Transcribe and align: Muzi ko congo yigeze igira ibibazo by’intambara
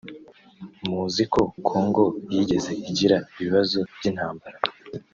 Muzi 0.87 1.23
ko 1.33 1.41
congo 1.67 2.03
yigeze 2.33 2.71
igira 2.89 3.17
ibibazo 3.41 3.77
by’intambara 3.95 4.57